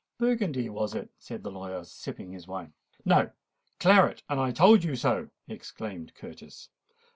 [0.17, 2.73] "Burgundy was it?" said the lawyer, sipping his wine.
[3.05, 6.69] "No—claret, and I told you so," exclaimed Curtis.